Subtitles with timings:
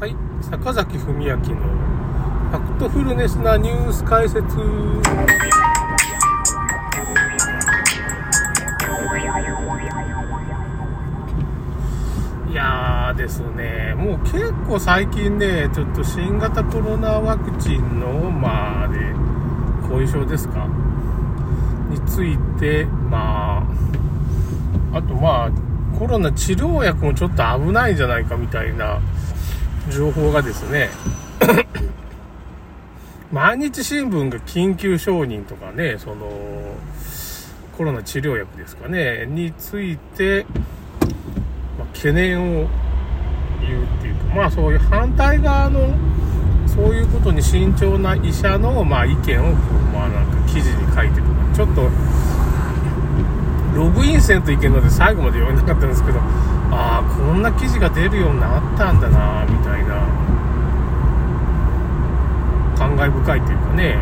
[0.00, 4.40] はい、坂崎文明のファクトフルネスなニュース解説。
[12.50, 19.12] いやーですね、もう結構最近ね、ちょっと新型コロナワクチンの、まあね、
[19.86, 20.66] 後遺症ですか？
[21.90, 23.66] について、ま
[24.94, 25.50] あ、あとまあ、
[25.98, 28.98] コロナ治療薬もちょっと危ないんじゃないかみたいな
[29.88, 30.90] 情報がですね、
[33.32, 36.28] 毎日新聞が緊急承認とかね、その、
[37.76, 40.44] コロナ治療薬ですかね、について、
[41.78, 42.68] まあ、懸念を
[43.60, 45.94] 言うっていうか、まあそういう反対側の、
[46.66, 49.54] そういうことに慎重な医者の、まあ、意見を、
[49.94, 51.26] まあなんか記事に書いてる。
[51.54, 51.88] ちょっと、
[53.74, 56.20] ログインせんといけんので最後まで読めなかったんですけど、
[56.72, 60.06] ああ、こんな記事が出るようになったんだな、みたいな、
[62.76, 63.98] 感慨深いというかね、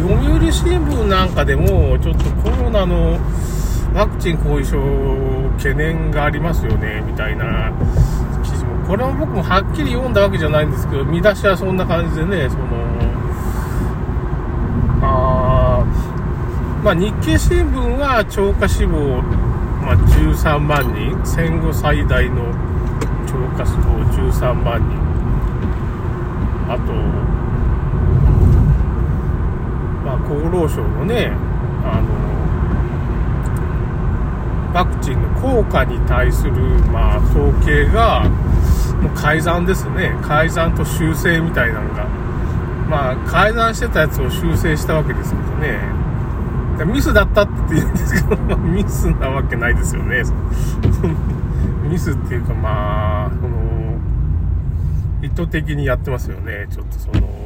[0.00, 3.18] 読売新聞なんかでも、ちょっとコロナの
[3.94, 4.78] ワクチン後遺症
[5.58, 7.72] 懸念がありますよね、みたいな
[8.42, 12.64] 記事も、これも僕もはっきり読んだわけじゃないんですけど、見出しはそんな感じでね、その、
[15.02, 15.84] あ
[16.82, 19.22] まあ、日経新聞は超過死亡、
[19.82, 22.36] まあ、13万人、戦後最大の
[23.26, 23.98] 超過死亡
[24.30, 24.96] 13万人、
[26.68, 26.92] あと、
[30.04, 31.32] まあ、厚労省のね、
[31.84, 32.22] あの、
[34.72, 36.52] ワクチンの効果に対する、
[36.92, 38.30] まあ、統計が、
[39.02, 40.16] もう改ざんですね。
[40.22, 42.06] 改ざんと修正みたいなのが。
[42.88, 46.01] まあ、改ざんしてたやつを修正したわけですけどね。
[46.84, 50.22] ミスだったって言うんですけど、ミスなわけないですよね。
[51.88, 53.98] ミスっていうか、まあ、その、
[55.22, 56.66] 意図的にやってますよね。
[56.70, 57.42] ちょっとその、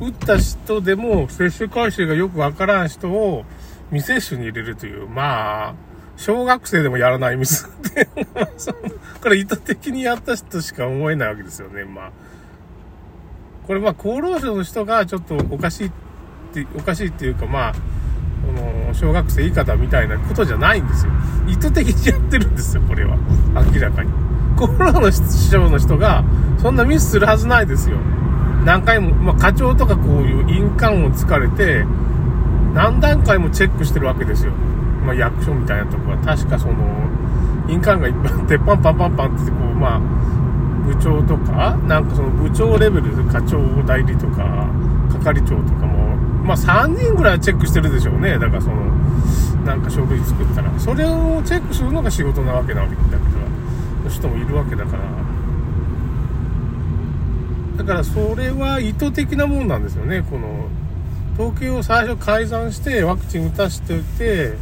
[0.00, 3.44] 打った人でも接種回数がよくわからん人を
[3.90, 5.74] 未接種に入れるという、まあ、
[6.16, 8.08] 小学生でもやらないミスって、
[9.22, 11.84] これ意図的にやった人しか思えないわけですよね。
[11.84, 12.10] まあ、
[13.66, 15.90] これまあ厚労省の人がちょっとおかしいっ
[16.52, 17.74] て、おかしいっていうかまあ、
[18.94, 21.12] 小学生以下だみたいなことじゃないんですよ。
[21.46, 23.16] 意図的にやってるんですよ、これは。
[23.72, 24.10] 明らかに。
[24.56, 26.24] コロナの省の人が
[26.58, 27.96] そんなミスするはずないですよ。
[28.64, 31.84] 何回も、まあ課長とかこういう印鑑をつかれて、
[32.74, 34.52] 何段階もチェックしてるわけですよ。
[35.04, 36.74] まあ役所みたいなとこは確かその、
[37.68, 40.00] 印鑑がいっぱい、鉄板パンパンパンってこう、まあ、
[40.86, 44.68] 部長とか、なんかその部長レベルで課長代理とか、
[45.12, 45.91] 係長とか、
[46.42, 48.38] まあ3人ぐらいチェックしてるでしょうね。
[48.38, 48.76] だからその、
[49.64, 50.70] なんか書類作ったら。
[50.78, 53.20] それをチェックするのが仕事なわけなわけだけど、
[54.04, 55.02] の人もいるわけだから。
[57.76, 60.22] だからそれは意図的なもんなんですよね。
[60.28, 60.68] この、
[61.34, 64.52] 統計を最初改ざんしてワクチン打たしておいて、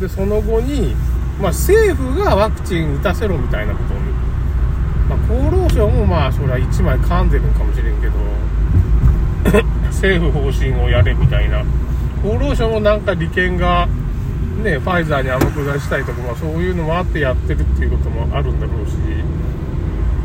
[0.00, 0.94] で、その後に、
[1.40, 3.96] まあ政府がワクチン打たせろみたいなことを、
[5.08, 8.12] まあ厚労省もまあそれは一枚噛んでるんかもしれんけど、
[9.98, 11.64] 政府方針をやれみたいな。
[12.22, 13.88] 厚労省もなんか利権が、
[14.62, 18.94] ね、ファイザーに天下したいとか、まあそういうのもあってやってるっていうこともあるんだろうし、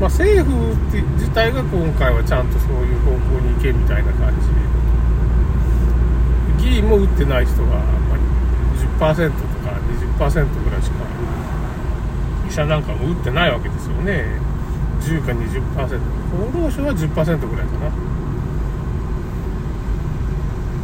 [0.00, 0.74] まあ政府
[1.14, 4.34] 自体が今回はちゃんとそういう方向に行けみたいな感
[6.58, 6.66] じ。
[6.66, 8.16] 議員も打ってない人が、ま
[9.00, 9.70] あ、10%とか
[10.18, 10.96] 20%ぐらいしか、
[12.48, 14.24] 医者なんかも打ってないわけですよね。
[15.00, 15.84] 10か20%。
[15.84, 15.96] 厚
[16.54, 18.19] 労省は10%ぐらいかな。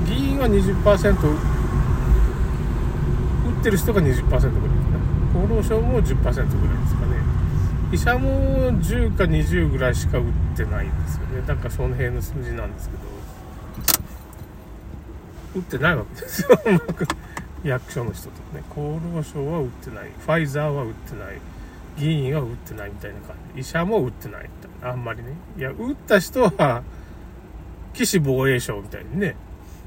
[0.07, 1.17] 議員は20%打
[3.61, 4.49] ってる人が20%ぐらいか
[5.35, 5.43] な。
[5.43, 6.49] 厚労省も10%ぐらいで
[6.89, 7.17] すかね。
[7.93, 10.25] 医者も10か20ぐらいしか打っ
[10.57, 11.43] てないんですよね。
[11.47, 13.03] だかその辺の数字なんですけど。
[15.57, 16.49] 打ってないわけですよ。
[17.65, 18.63] 役所の人とね。
[18.71, 20.11] 厚労省は打ってない。
[20.19, 21.41] ファイザーは打ってない。
[21.97, 23.61] 議員は打ってないみたいな感じ。
[23.61, 24.91] 医者も打ってないみたいな。
[24.91, 25.31] あんまりね。
[25.57, 26.83] いや、打った人は、
[27.95, 29.37] 岸防衛省みたいにね。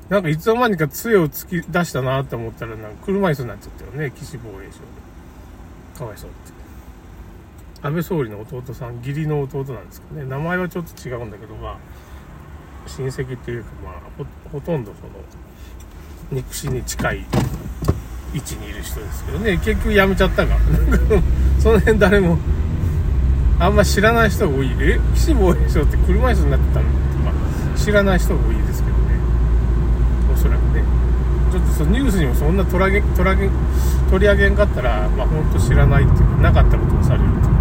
[0.10, 4.12] なんかいつの間にか杖を突き出したなって思ったら、なんか車椅子になっちゃったよね。
[4.16, 6.00] 岸防衛省で。
[6.00, 6.60] かわいそうって。
[7.82, 10.26] 安倍総理の弟さん、義理の弟なんですかね。
[10.26, 11.78] 名前はちょっと違うんだけど、まあ、
[12.88, 13.94] 親戚っていうか、まあ、
[14.52, 15.10] ほとんどその、
[16.32, 17.26] 肉親に近い
[18.34, 19.58] 位置にいる人ですけどね。
[19.58, 20.58] 結局辞めちゃったが。
[21.60, 22.38] その辺誰も、
[23.60, 24.72] あんま知らない人が多い。
[24.80, 25.00] え？
[25.16, 26.86] 岸防衛省って車椅子になってたの？
[27.26, 29.04] まあ、知らない人が多いですけどね。
[30.34, 30.84] おそらくね。
[31.52, 31.86] ちょっと
[32.40, 33.50] そんな取り上げ、取り上げ、
[34.10, 37.42] 取り上げんかったら、まあ本当知らないっていうか、なかったことをされると。
[37.42, 37.60] かね。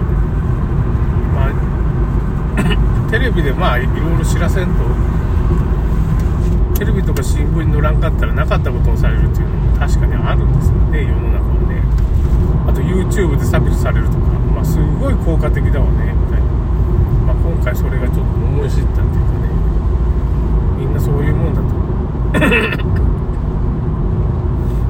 [3.03, 5.19] ま、 テレビでまあいろいろ知らせんと。
[6.79, 11.83] テレビとか新聞に載らんかったらなかったことをされるっていうのも確かにあるんですよね世の中はね。
[12.69, 14.19] あと YouTube で削除されるとか
[14.55, 16.47] まあすごい効果的だわねみたいな、
[17.27, 19.49] まあ、今回それがちょっと思い知ったっていうかね。
[20.79, 23.28] みんなそういうもんだと。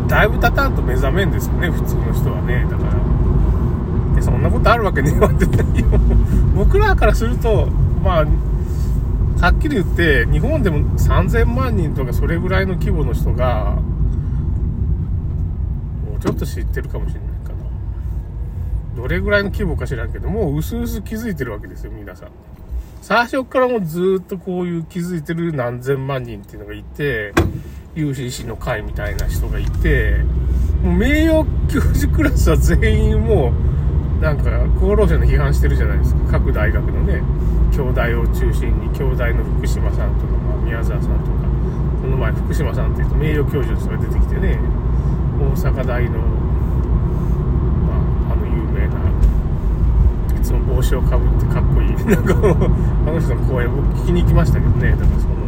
[0.08, 2.66] だいぶ経たんと目覚めんですよね普通の人はね。
[2.70, 2.92] だから。
[4.16, 5.46] でそんなことあるわけねえわって
[6.54, 7.66] 僕らからすると
[8.02, 8.26] まあ
[9.40, 13.76] はっきり言って日本でも3000万人とかそれぐらいの規模の人が
[16.10, 17.58] もうちょっと知ってるかもしれないかな。
[18.96, 22.30] どれぐらいの規模か知らんけどもう薄々気づいてるわけですよ皆さん。
[23.00, 27.32] 最初からもうずっとこういう気づいてる何千万人っていうのがいて
[27.94, 30.18] UCC の会みたいな人がいて、
[30.82, 33.52] もう名誉教授クラスは全員も
[34.20, 36.32] う、なんか厚労省の批判してるじゃないですか。
[36.32, 37.22] 各大学のね、
[37.74, 41.30] 京大を中心に、京大の福島さんとか、ま、宮沢さんとか、
[42.02, 44.58] この前福島さんっていうと名誉教授の人が出てきてね、
[45.40, 47.94] 大阪大の、ま
[48.30, 48.98] あ、あの有名な、
[50.38, 55.38] いつも帽子をかぶってかっこいい、なんかあの人の講演僕聞きに行きましたけどね、だからその、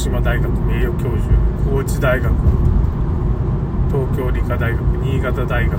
[0.00, 1.26] 島大学名誉教授
[1.68, 2.30] 高知大学
[3.90, 5.76] 東京理科大学新潟大学。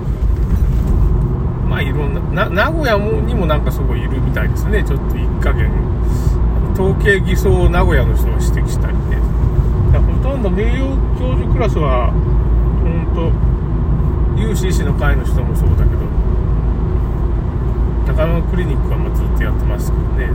[1.69, 4.83] まあいろんな名古屋もにもなんかすごいいるみたいですね。
[4.83, 5.71] ちょっと一加減
[6.73, 9.15] 統計偽装を名古屋の人が指摘したりね。
[9.93, 10.79] ほとんど名誉
[11.17, 12.11] 教授クラスは
[12.83, 13.31] 本当
[14.35, 16.03] UCC の会の人もそうだけど
[18.05, 20.27] 中野クリニックはまずっとやってますけどね。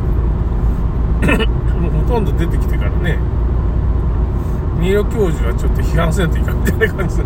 [1.77, 3.19] もうほとんど出てきてからね
[4.79, 7.25] 名誉教授はちょっと批判せんといかんみたいな感じの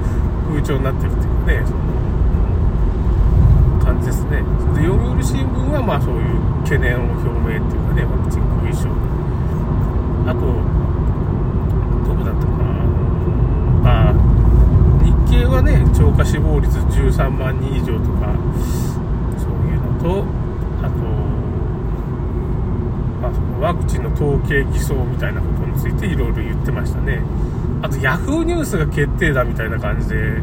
[0.49, 1.81] 風潮になってるっていうね、その
[3.85, 4.82] 感じですねそれ。
[4.82, 8.88] で、読売新聞はまあそういう懸念を表明っていうかね、ワクチン後遺症。
[10.26, 10.41] あと、
[12.06, 12.52] どこだったか
[13.82, 14.14] な、あ、
[15.02, 18.31] 日経はね、超過死亡率13万人以上とか、
[19.37, 20.25] そういうの、と、
[23.61, 27.21] まあ、そのワクチンの統計偽装みたいなことについていろいろ言ってましたね。
[27.83, 30.43] あと、ヤフーニュースが決定だみたいな感じで、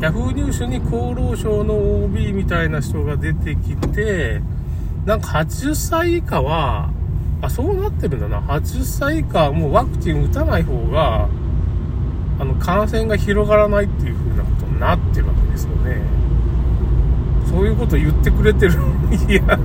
[0.00, 4.40] ヤフーニュースに厚労省の OB みたいな人が出てきて、
[5.04, 6.90] なんか80歳以下は、
[7.40, 8.40] あ、そうなってるんだな。
[8.40, 11.28] 80歳以下はもうワクチン打たない方が、
[12.40, 16.00] あの、感染が広がらないっていう風なことになってるわけですよね。
[17.46, 18.74] そういうこと言ってくれてる。
[19.28, 19.58] いや、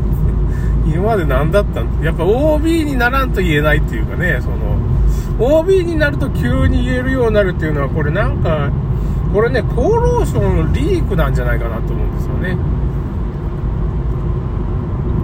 [0.86, 2.02] 今まで何だったん？
[2.04, 4.78] やっぱ OB にならんと言えないっていうかね、その、
[5.40, 8.70] OB になると急に言えるようになるっていうのは、これなんか、
[9.34, 12.58] これね、厚労省のリークなんじゃないかなと思うんですよね。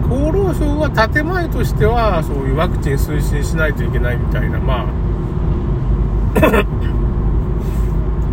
[0.10, 4.88] 厚労省は建前としては、そういうワクチン推進しないといけないみたいな、まあ、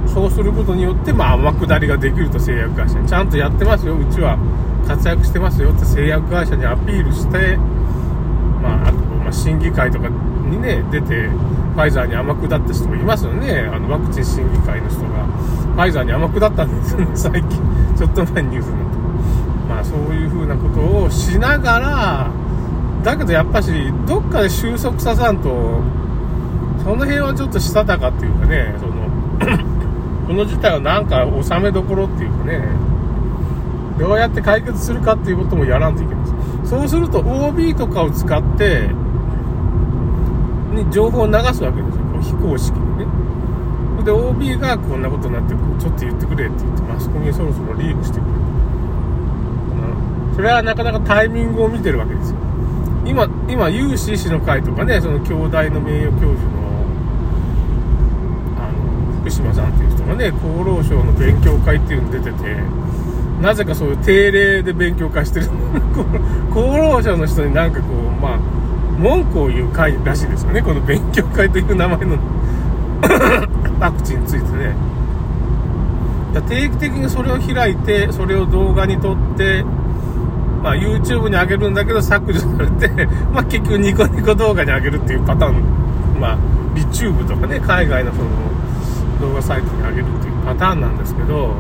[0.09, 3.07] そうすることによって、まあ、天下りができると製薬会社に。
[3.07, 4.39] ちゃんとやってますよ、うちは
[4.87, 7.57] 活躍してますよって製薬会社にアピールして、
[8.63, 11.29] まあ、あと、ま、審議会とかにね、出て、
[11.77, 13.69] ファイザーに天下った人もいますよね。
[13.73, 17.49] あの、ワクチン審議会の人が、ファイザーに天下ったんですよね、 最近。
[17.97, 18.97] ちょっと前にニュースになって。
[19.69, 22.31] まあ、そういう風なことをしながら、
[23.03, 23.71] だけどやっぱし、
[24.07, 25.81] どっかで収束ささんと、
[26.83, 28.95] その辺はちょっとしたたかっていうかね、その
[30.27, 32.63] この事態はなんか収めどころっていうかね、
[33.99, 36.27] どうやって解決するかっていうこともやらんといけない。
[36.65, 38.91] そうすると OB とかを使って、
[40.75, 42.05] に情報を流すわけですよ。
[42.13, 43.07] こう非公式にね。
[44.05, 48.47] で、OB がこんなことになってちょっと言ってくれって言って、マスコミにそろそろリークしてくれ
[50.37, 52.37] それはなかなかタイミングを見てるわけですよ。
[53.07, 56.85] 今、今、UCC の会とかね、その京大の名誉教授の、
[58.59, 62.57] あの、福島さんっていう人がね、厚労省の勉強会っていうの出てて、
[63.41, 65.47] なぜかそういう定例で勉強会してる。
[66.51, 68.39] 厚労省の人になんかこう、まあ、
[68.99, 70.63] 文句を言う会らしいですよね。
[70.63, 72.17] この勉強会という名前の
[73.79, 74.75] ワクチンについてね。
[76.49, 79.65] 定期的にそれを開いて、それを動画に撮って、
[80.63, 86.39] まあ、YouTube に上げるんだけど削除されて、 まあ、結局ニコニコ動画に上げるっていうパターン、まあ、
[86.75, 91.55] リチューブとかね、海外のその動画サイトに上げるっていうパターンなんですけど、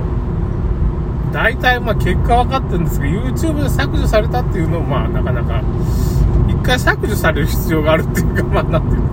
[1.33, 5.63] 大体まあ結果分かってるんですけど、YouTube で削除されたっていうのもまあなかなか
[6.49, 9.07] 一回削除される必要があるっていうか、 まあ、なんていうの。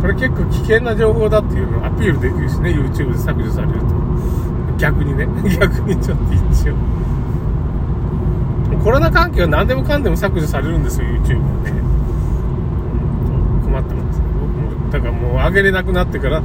[0.00, 3.86] これ結構危険な情報だっていうのをアピールできるしね、YouTube で削除されると。
[4.78, 5.28] 逆にね。
[5.60, 6.74] 逆にちょっと一応。
[8.82, 11.72] コロナ関係は何でもかんでも削除されるんですよ、YouTube はね。
[13.64, 14.20] 困ってます。
[14.40, 16.42] 僕も、だからもう上げれなくなってから、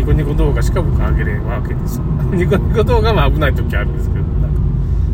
[0.00, 2.00] ニコニコ動画しか僕上げれんわけです。
[2.32, 4.58] ニコニコ動画も危ない時あるんですけど、なんか、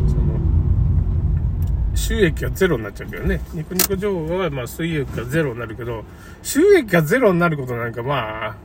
[0.08, 3.40] その、収益がゼロになっちゃうけどね。
[3.52, 6.04] ニコニコ動画はまあ収益がゼロになるけど、
[6.44, 8.56] 収益がゼロになることなんかまあ、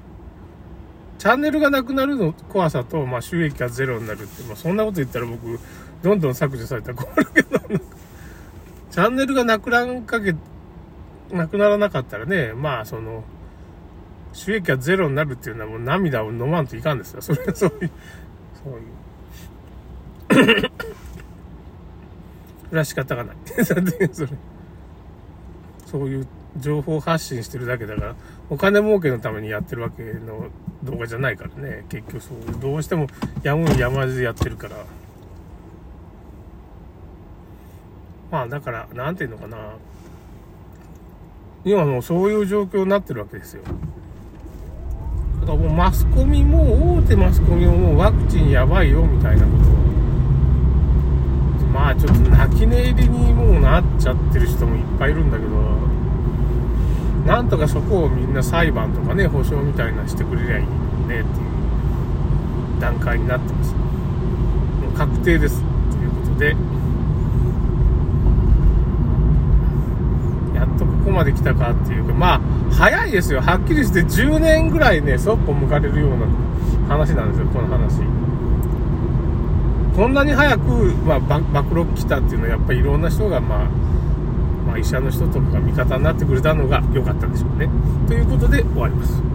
[1.18, 5.60] チャンネルがなくなるの怖さと、まあ収益がゼロになるって、まあそんなこと言ったら僕、
[6.04, 7.60] どんどん削除されたら困るけど、
[8.92, 10.36] チャンネルがなくなかけ、
[11.32, 13.24] なくならなかったらね、まあその、
[14.34, 17.22] 収益がゼロになるっていうのはもう涙を飲まんといかんですよ。
[17.22, 17.92] それは そういう、
[18.64, 20.72] そういう。
[22.70, 23.36] それは仕方がない。
[23.66, 23.82] それ
[25.86, 28.16] そういう情報発信してるだけだから、
[28.50, 30.48] お金儲けのためにやってるわけの
[30.84, 31.86] 動画じゃないからね。
[31.90, 33.08] 結局そういう、どうしても
[33.44, 34.86] やむにやまずやってるから。
[38.32, 39.58] まあだから、なんていうのかな。
[41.64, 43.64] 今もうそういう状況になってるわけですよ。
[45.42, 49.72] だからもうマスコミも、大手マスコミももうワクチンやばいよみたいなことを。
[51.74, 55.50] まあちょっと泣き寝入りにもうなっちゃってる人もいっぱいいるんだけど、
[57.26, 61.26] なんとかそこをみんな裁判とかね、保証みたいなしてくれりゃいいねっていう
[62.80, 63.74] 段階になってます。
[63.74, 63.80] も
[64.94, 65.62] う確定です。
[65.62, 66.56] ということで、
[70.56, 72.42] やっとここまで来たかっていうか、まあ、
[72.74, 73.42] 早いですよ。
[73.42, 76.25] はっきりして10年ぐらいね、そっぽ向かれるような
[76.90, 78.01] 話なんですよ、この話。
[79.96, 80.62] こんなに早く、
[81.06, 83.70] まあ、暴露来たっていうのは、やっぱりいろんな人が、まあ、
[84.66, 87.70] まあ、医者の人とかが味方になってくれたのが良かったんでしょうね。
[88.08, 89.31] ということで終わります。